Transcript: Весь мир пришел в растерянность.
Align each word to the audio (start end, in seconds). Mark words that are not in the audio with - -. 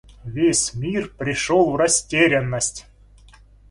Весь 0.23 0.73
мир 0.73 1.13
пришел 1.15 1.69
в 1.69 1.75
растерянность. 1.75 2.87